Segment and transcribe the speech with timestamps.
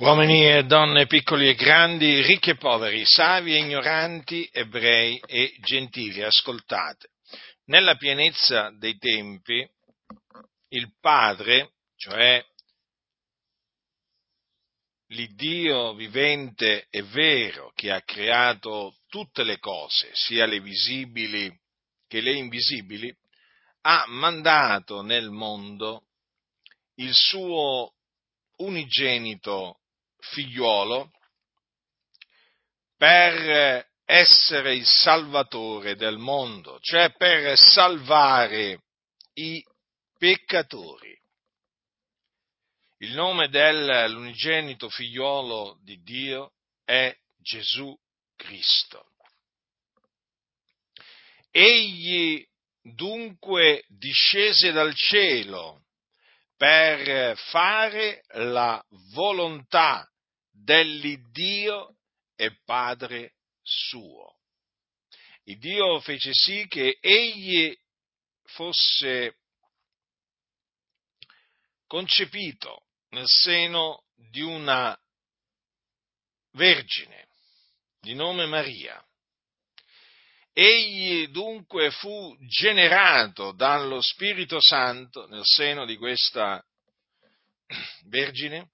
[0.00, 6.22] Uomini e donne, piccoli e grandi, ricchi e poveri, savi e ignoranti, ebrei e gentili,
[6.22, 7.08] ascoltate.
[7.64, 9.68] Nella pienezza dei tempi,
[10.68, 12.40] il Padre, cioè
[15.08, 21.52] l'Iddio vivente e vero che ha creato tutte le cose, sia le visibili
[22.06, 23.12] che le invisibili,
[23.80, 26.04] ha mandato nel mondo
[26.98, 27.94] il suo
[28.58, 29.80] unigenito
[30.18, 31.10] figliuolo
[32.96, 38.82] per essere il salvatore del mondo, cioè per salvare
[39.34, 39.62] i
[40.16, 41.16] peccatori.
[43.00, 47.96] Il nome dell'unigenito figliuolo di Dio è Gesù
[48.34, 49.12] Cristo.
[51.50, 52.44] Egli
[52.80, 55.84] dunque discese dal cielo
[56.58, 60.04] per fare la volontà
[60.50, 61.96] dell'Iddio
[62.34, 64.40] e Padre suo.
[65.44, 67.74] Il Dio fece sì che egli
[68.42, 69.38] fosse
[71.86, 74.98] concepito nel seno di una
[76.50, 77.28] vergine
[78.00, 79.02] di nome Maria.
[80.60, 86.60] Egli dunque fu generato dallo Spirito Santo nel seno di questa
[88.06, 88.68] vergine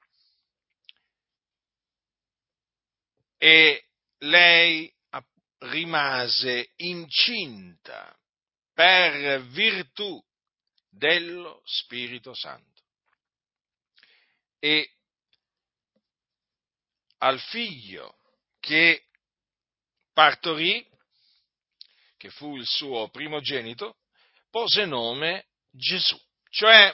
[3.36, 3.84] e
[4.20, 4.90] lei
[5.58, 8.18] rimase incinta
[8.72, 10.24] per virtù
[10.88, 12.82] dello Spirito Santo.
[14.58, 14.90] E
[17.18, 18.16] al figlio
[18.58, 19.04] che
[20.14, 20.92] partorì,
[22.24, 23.98] che fu il suo primogenito,
[24.48, 26.90] pose nome Gesù, cioè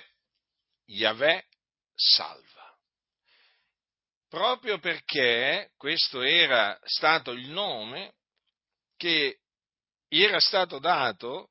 [0.86, 1.46] Yahweh
[1.94, 2.76] salva
[4.28, 8.14] proprio perché questo era stato il nome
[8.96, 9.38] che
[10.08, 11.50] gli era stato dato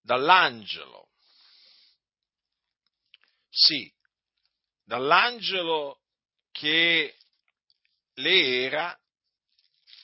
[0.00, 1.08] dall'angelo.
[3.48, 3.92] Sì,
[4.84, 6.02] dall'angelo
[6.52, 7.16] che
[8.14, 8.96] le era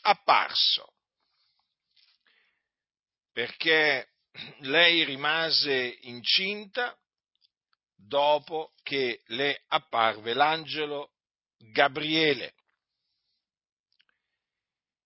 [0.03, 0.95] apparso.
[3.37, 4.13] Perché
[4.61, 6.99] lei rimase incinta
[7.95, 11.13] dopo che le apparve l'angelo
[11.59, 12.55] Gabriele.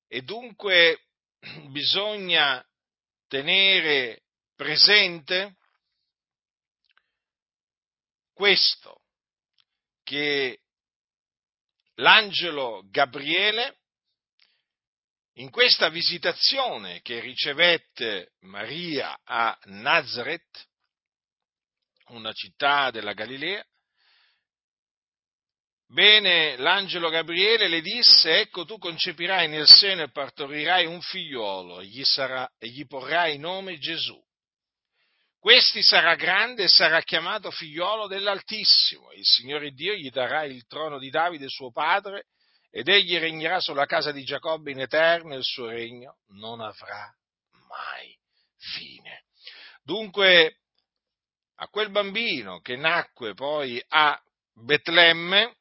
[0.06, 1.06] E dunque
[1.72, 2.64] bisogna
[3.26, 4.22] tenere
[4.54, 5.56] presente
[8.32, 9.02] questo,
[10.04, 10.60] che
[11.94, 13.79] l'angelo Gabriele
[15.40, 20.68] in questa visitazione che ricevette Maria a Nazareth,
[22.08, 23.64] una città della Galilea,
[25.92, 31.86] Bene, l'angelo Gabriele le disse, ecco tu concepirai nel seno e partorirai un figliolo e
[31.86, 34.16] gli, sarà, e gli porrai nome Gesù.
[35.36, 39.10] Questi sarà grande e sarà chiamato figliolo dell'Altissimo.
[39.10, 42.26] Il Signore Dio gli darà il trono di Davide suo padre
[42.70, 47.12] ed egli regnerà sulla casa di Giacobbe in eterno e il suo regno non avrà
[47.68, 48.16] mai
[48.56, 49.24] fine.
[49.82, 50.60] Dunque
[51.56, 54.20] a quel bambino che nacque poi a
[54.52, 55.56] Betlemme,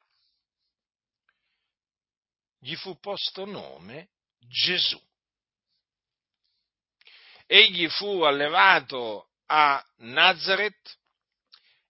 [2.58, 5.00] gli fu posto nome Gesù.
[7.46, 10.98] Egli fu allevato a Nazareth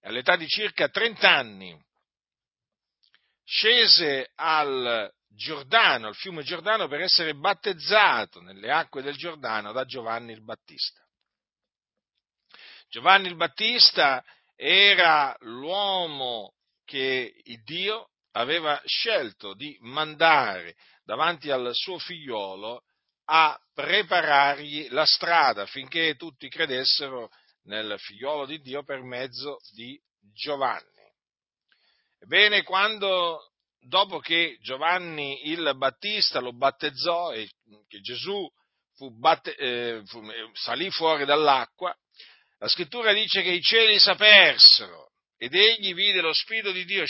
[0.02, 1.84] all'età di circa 30 anni,
[3.50, 10.32] scese al Giordano, al fiume Giordano, per essere battezzato nelle acque del Giordano da Giovanni
[10.32, 11.00] il Battista.
[12.88, 14.24] Giovanni il Battista
[14.54, 22.84] era l'uomo che Dio aveva scelto di mandare davanti al suo figliolo
[23.26, 27.30] a preparargli la strada affinché tutti credessero
[27.64, 30.00] nel figliolo di Dio per mezzo di
[30.32, 30.99] Giovanni.
[32.20, 33.50] Ebbene, quando
[33.80, 37.48] dopo che Giovanni il Battista lo battezzò e
[37.88, 38.46] che Gesù
[38.94, 40.22] fu batte, eh, fu,
[40.52, 41.94] salì fuori dall'acqua,
[42.58, 47.04] la scrittura dice che i cieli s'apersero ed egli vide lo Spirito di Dio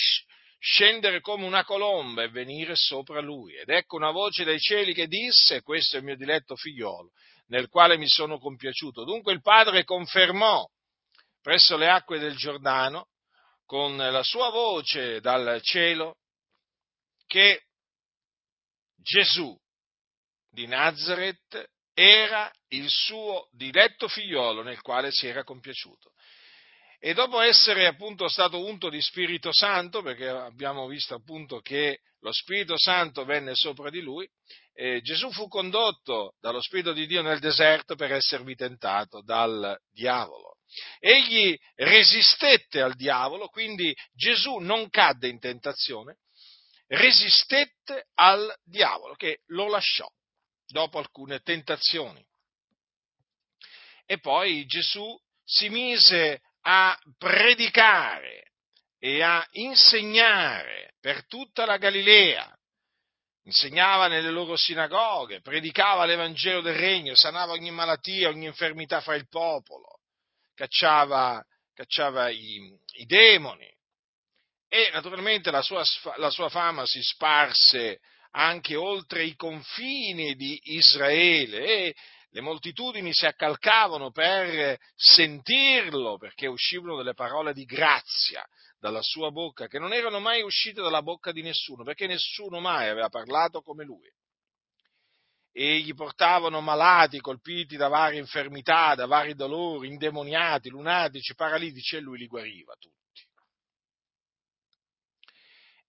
[0.61, 3.57] scendere come una colomba e venire sopra lui.
[3.57, 7.11] Ed ecco una voce dai cieli che disse, questo è il mio diletto figliolo,
[7.49, 9.03] nel quale mi sono compiaciuto.
[9.03, 10.65] Dunque il padre confermò
[11.43, 13.09] presso le acque del Giordano,
[13.71, 16.17] con la sua voce dal cielo,
[17.25, 17.67] che
[18.97, 19.57] Gesù
[20.51, 26.11] di Nazareth era il suo diletto figliolo nel quale si era compiaciuto.
[26.99, 32.33] e dopo essere appunto stato unto di Spirito Santo, perché abbiamo visto appunto che lo
[32.33, 34.29] Spirito Santo venne sopra di lui,
[34.73, 40.50] eh, Gesù fu condotto dallo Spirito di Dio nel deserto per esservi tentato dal diavolo.
[40.99, 46.19] Egli resistette al diavolo, quindi Gesù non cadde in tentazione,
[46.87, 50.09] resistette al diavolo che lo lasciò
[50.67, 52.25] dopo alcune tentazioni.
[54.07, 58.53] E poi Gesù si mise a predicare
[58.99, 62.55] e a insegnare per tutta la Galilea.
[63.45, 69.29] Insegnava nelle loro sinagoghe, predicava l'Evangelo del Regno, sanava ogni malattia, ogni infermità fra il
[69.29, 69.90] popolo,
[70.61, 71.43] cacciava,
[71.73, 73.67] cacciava i, i demoni.
[74.69, 75.83] E naturalmente la sua,
[76.17, 78.01] la sua fama si sparse
[78.33, 81.95] anche oltre i confini di Israele e
[82.33, 88.47] le moltitudini si accalcavano per sentirlo, perché uscivano delle parole di grazia
[88.79, 92.89] dalla sua bocca, che non erano mai uscite dalla bocca di nessuno, perché nessuno mai
[92.89, 94.09] aveva parlato come lui.
[95.61, 102.01] E gli portavano malati, colpiti da varie infermità, da vari dolori, indemoniati, lunatici, paralitici, e
[102.01, 102.97] lui li guariva tutti.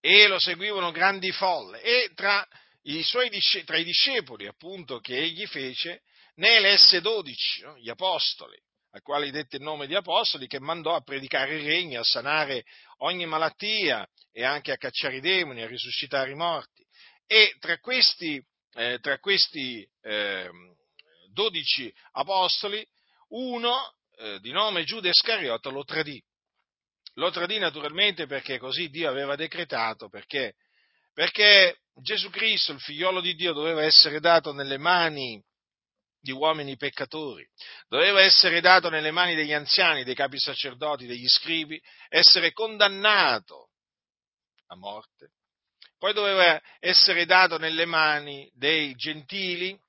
[0.02, 1.82] E lo seguivano grandi folle.
[1.84, 2.46] E tra
[2.82, 3.30] i, suoi,
[3.64, 6.02] tra i discepoli, appunto, che egli fece,
[6.36, 7.78] ne elesse dodici, no?
[7.78, 12.02] gli apostoli, ai quali dette il nome di apostoli, che mandò a predicare il regno,
[12.02, 12.66] a sanare
[12.98, 16.86] ogni malattia e anche a cacciare i demoni, a risuscitare i morti.
[17.26, 20.50] E tra questi, eh, tra questi eh,
[21.32, 22.86] dodici apostoli,
[23.30, 26.22] uno eh, di nome Giuda Iscariota lo tradì.
[27.16, 30.56] Lo tradì naturalmente perché così Dio aveva decretato, perché,
[31.14, 35.44] perché Gesù Cristo, il figliolo di Dio, doveva essere dato nelle mani
[36.22, 37.46] di uomini peccatori.
[37.88, 43.72] Doveva essere dato nelle mani degli anziani, dei capi sacerdoti, degli scribi, essere condannato
[44.68, 45.34] a morte.
[46.02, 49.80] Poi doveva essere dato nelle mani dei gentili,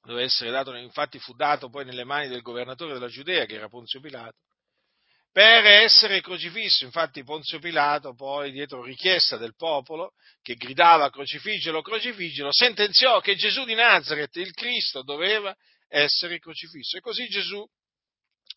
[0.00, 3.68] doveva essere dato, infatti fu dato poi nelle mani del governatore della Giudea, che era
[3.68, 4.38] Ponzio Pilato,
[5.30, 6.86] per essere crocifisso.
[6.86, 13.66] Infatti Ponzio Pilato poi, dietro richiesta del popolo, che gridava crocifiggelo, crocifiggelo, sentenziò che Gesù
[13.66, 15.54] di Nazareth, il Cristo, doveva
[15.88, 16.96] essere crocifisso.
[16.96, 17.62] E così Gesù,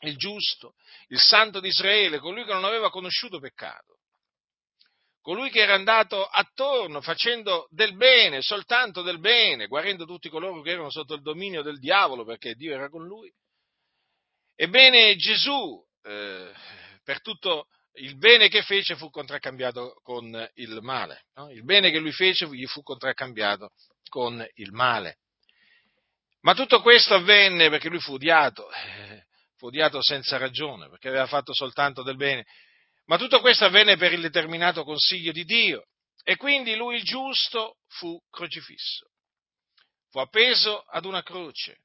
[0.03, 0.75] il giusto,
[1.09, 3.97] il santo di Israele, colui che non aveva conosciuto peccato,
[5.21, 10.71] colui che era andato attorno facendo del bene, soltanto del bene, guarendo tutti coloro che
[10.71, 13.31] erano sotto il dominio del diavolo perché Dio era con lui.
[14.55, 16.51] Ebbene Gesù eh,
[17.03, 21.25] per tutto il bene che fece fu contraccambiato con il male.
[21.35, 21.51] No?
[21.51, 23.71] Il bene che lui fece gli fu contraccambiato
[24.09, 25.17] con il male.
[26.41, 29.25] Ma tutto questo avvenne perché lui fu odiato, eh,
[29.57, 32.45] fu odiato senza ragione, perché aveva fatto soltanto del bene.
[33.11, 35.85] Ma tutto questo avvenne per il determinato consiglio di Dio.
[36.23, 39.11] E quindi lui il giusto fu crocifisso.
[40.11, 41.81] Fu appeso ad una croce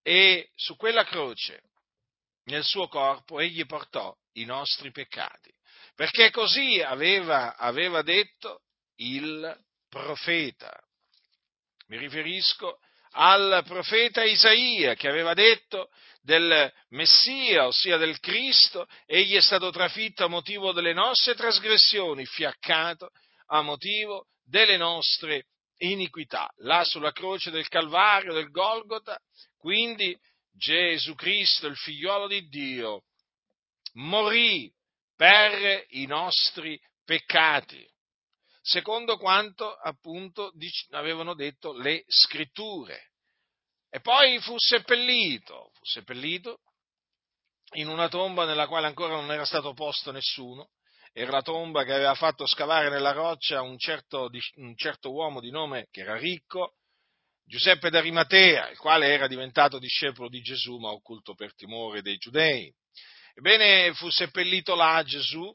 [0.00, 1.60] e su quella croce
[2.44, 5.52] nel suo corpo egli portò i nostri peccati,
[5.96, 8.62] perché così aveva, aveva detto
[8.98, 10.72] il profeta.
[11.88, 12.78] Mi riferisco
[13.14, 15.90] al profeta Isaia che aveva detto
[16.22, 23.10] del Messia, ossia del Cristo, egli è stato trafitto a motivo delle nostre trasgressioni, fiaccato
[23.46, 25.46] a motivo delle nostre
[25.78, 26.50] iniquità.
[26.58, 29.18] Là sulla croce del Calvario, del Golgota,
[29.58, 30.16] quindi
[30.50, 33.02] Gesù Cristo, il figliuolo di Dio,
[33.94, 34.72] morì
[35.16, 37.86] per i nostri peccati,
[38.66, 40.50] secondo quanto appunto
[40.90, 43.10] avevano detto le scritture.
[43.90, 46.60] E poi fu seppellito, fu seppellito
[47.74, 50.70] in una tomba nella quale ancora non era stato posto nessuno,
[51.12, 55.50] era la tomba che aveva fatto scavare nella roccia un certo, un certo uomo di
[55.50, 56.76] nome che era ricco,
[57.44, 62.74] Giuseppe d'Arimatea, il quale era diventato discepolo di Gesù ma occulto per timore dei giudei.
[63.34, 65.54] Ebbene, fu seppellito là Gesù,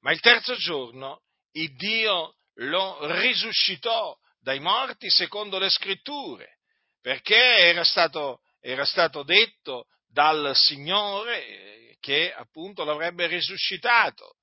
[0.00, 1.23] ma il terzo giorno
[1.56, 6.58] il Dio lo risuscitò dai morti secondo le scritture,
[7.00, 14.36] perché era stato, era stato detto dal Signore che appunto l'avrebbe risuscitato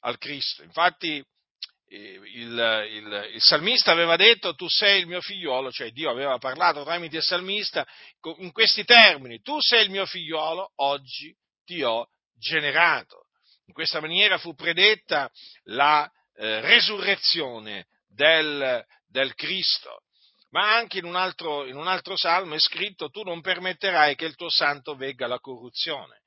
[0.00, 0.62] al Cristo.
[0.62, 1.24] Infatti
[1.88, 6.82] il, il, il, salmista aveva detto tu sei il mio figliolo, cioè Dio aveva parlato
[6.82, 7.86] tramite il salmista
[8.38, 11.34] in questi termini, tu sei il mio figliolo, oggi
[11.64, 13.23] ti ho generato.
[13.66, 15.30] In questa maniera fu predetta
[15.64, 20.02] la eh, resurrezione del, del, Cristo.
[20.50, 24.24] Ma anche in un, altro, in un altro salmo è scritto tu non permetterai che
[24.24, 26.22] il tuo santo vegga la corruzione.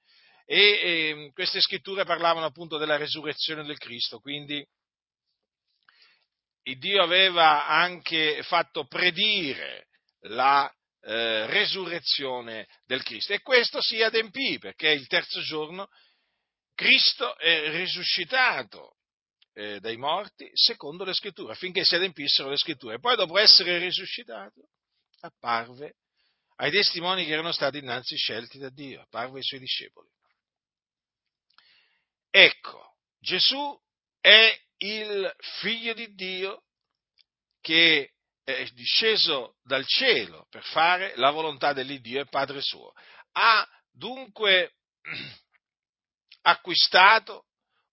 [0.46, 4.66] e, e queste scritture parlavano appunto della resurrezione del Cristo, quindi
[6.76, 9.88] Dio aveva anche fatto predire
[10.22, 10.70] la
[11.02, 15.88] eh, resurrezione del Cristo e questo si adempì perché il terzo giorno
[16.78, 18.98] Cristo è risuscitato
[19.54, 23.00] eh, dai morti secondo le scritture, affinché si adempissero le scritture.
[23.00, 24.70] Poi dopo essere risuscitato
[25.22, 25.96] apparve
[26.58, 30.08] ai testimoni che erano stati innanzi scelti da Dio, apparve ai suoi discepoli.
[32.30, 33.76] Ecco, Gesù
[34.22, 36.66] è il figlio di Dio
[37.60, 38.12] che
[38.44, 42.94] è disceso dal cielo per fare la volontà dell'Iddio e Padre suo.
[43.32, 44.76] Ha dunque
[46.48, 47.46] acquistato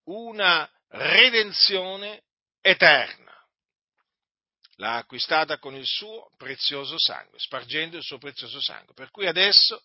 [0.05, 2.23] una redenzione
[2.61, 3.33] eterna.
[4.77, 8.95] L'ha acquistata con il suo prezioso sangue, spargendo il suo prezioso sangue.
[8.95, 9.83] Per cui adesso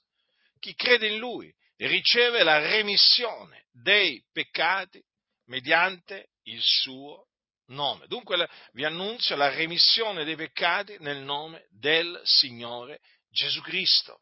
[0.59, 5.03] chi crede in lui riceve la remissione dei peccati
[5.45, 7.27] mediante il suo
[7.67, 8.07] nome.
[8.07, 12.99] Dunque vi annuncio la remissione dei peccati nel nome del Signore
[13.29, 14.21] Gesù Cristo.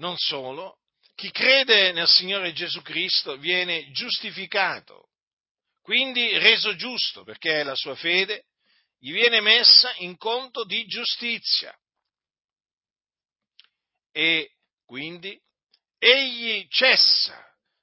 [0.00, 0.78] Non solo,
[1.14, 5.10] chi crede nel Signore Gesù Cristo viene giustificato,
[5.82, 8.46] quindi reso giusto, perché la sua fede
[8.98, 11.78] gli viene messa in conto di giustizia.
[14.10, 14.52] E
[14.86, 15.38] quindi
[15.98, 17.38] egli cessa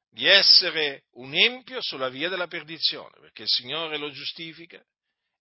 [0.09, 4.83] di essere un empio sulla via della perdizione, perché il Signore lo giustifica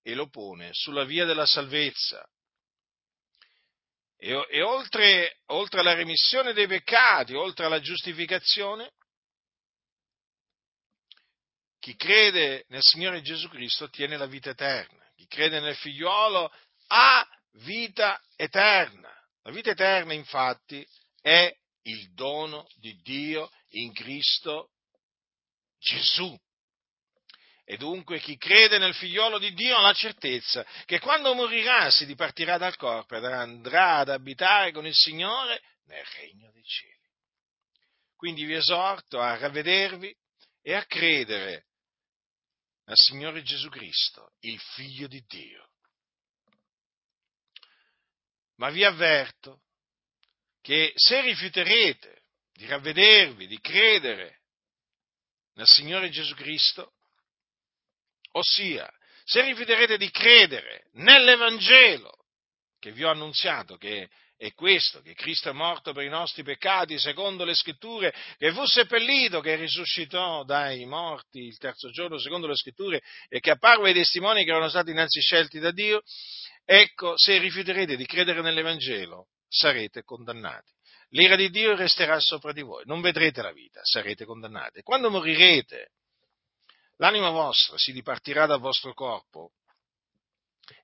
[0.01, 2.29] e lo pone sulla via della salvezza.
[4.17, 8.91] E, e oltre, oltre alla remissione dei peccati, oltre alla giustificazione,
[11.79, 15.05] chi crede nel Signore Gesù Cristo ottiene la vita eterna.
[15.15, 16.51] Chi crede nel figliuolo
[16.87, 17.27] ha
[17.63, 19.13] vita eterna.
[19.43, 20.85] La vita eterna, infatti,
[21.21, 24.71] è il dono di Dio in Cristo
[25.77, 26.35] Gesù.
[27.67, 32.05] E dunque chi crede nel figliolo di Dio ha la certezza che quando morirà si
[32.05, 36.93] dipartirà dal corpo ed andrà ad abitare con il Signore nel regno dei cieli.
[38.15, 40.15] Quindi vi esorto a ravvedervi
[40.61, 41.65] e a credere
[42.85, 45.69] al Signore Gesù Cristo, il figlio di Dio.
[48.57, 49.63] Ma vi avverto
[50.61, 54.41] che se rifiuterete di ravvedervi, di credere
[55.53, 56.94] nel Signore Gesù Cristo,
[58.37, 58.89] ossia
[59.23, 62.11] se rifiuterete di credere nell'Evangelo
[62.79, 66.99] che vi ho annunziato, che è questo, che Cristo è morto per i nostri peccati,
[66.99, 72.55] secondo le scritture, che fu seppellito, che risuscitò dai morti il terzo giorno, secondo le
[72.55, 76.03] scritture, e che apparve ai testimoni che erano stati innanzi scelti da Dio,
[76.63, 80.71] ecco, se rifiuterete di credere nell'Evangelo, sarete condannati.
[81.09, 84.81] L'ira di Dio resterà sopra di voi, non vedrete la vita, sarete condannati.
[84.81, 85.91] Quando morirete,
[86.97, 89.51] l'anima vostra si dipartirà dal vostro corpo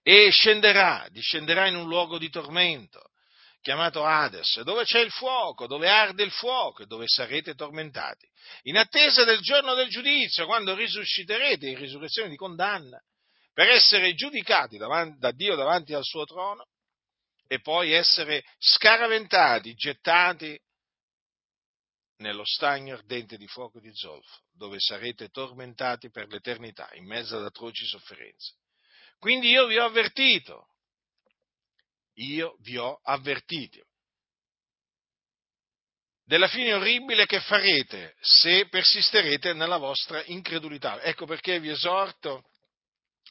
[0.02, 3.12] e scenderà, discenderà in un luogo di tormento
[3.62, 8.28] chiamato Hades, dove c'è il fuoco, dove arde il fuoco e dove sarete tormentati,
[8.64, 13.00] in attesa del giorno del giudizio, quando risusciterete in risurrezione di condanna,
[13.54, 16.66] per essere giudicati davanti, da Dio davanti al suo trono
[17.48, 20.60] e poi essere scaraventati, gettati
[22.22, 27.44] nello stagno ardente di fuoco di zolfo, dove sarete tormentati per l'eternità in mezzo ad
[27.44, 28.54] atroci sofferenze.
[29.20, 30.68] Quindi io vi ho avvertito,
[32.14, 33.86] io vi ho avvertito
[36.24, 41.02] della fine orribile che farete se persisterete nella vostra incredulità.
[41.02, 42.46] Ecco perché vi esorto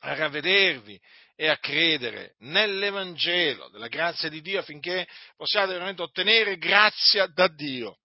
[0.00, 1.00] a ravvedervi
[1.34, 7.99] e a credere nell'Evangelo della grazia di Dio affinché possiate veramente ottenere grazia da Dio,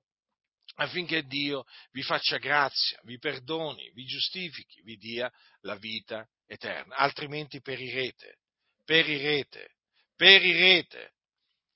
[0.75, 7.62] affinché Dio vi faccia grazia, vi perdoni, vi giustifichi, vi dia la vita eterna, altrimenti
[7.62, 8.39] perirete,
[8.84, 9.75] perirete,
[10.15, 11.13] perirete,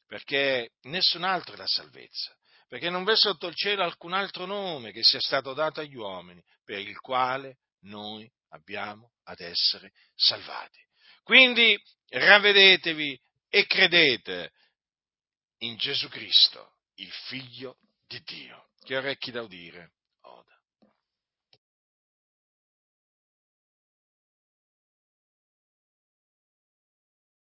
[0.06, 2.36] perché nessun altro è la salvezza,
[2.68, 6.44] perché non v'è sotto il cielo alcun altro nome che sia stato dato agli uomini
[6.64, 10.80] per il quale noi abbiamo ad essere salvati.
[11.24, 11.80] Quindi
[12.10, 14.52] ravvedetevi e credete
[15.60, 17.78] in Gesù Cristo, il Figlio
[18.08, 18.69] di Dio.
[18.84, 19.92] Che orecchi da udire,